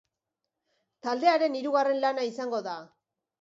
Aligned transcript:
Taldearen 1.07 1.59
hirugarren 1.59 2.01
lana 2.07 2.25
izango 2.31 2.63
da. 2.71 2.75